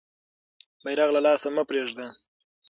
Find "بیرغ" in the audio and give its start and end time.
0.83-1.09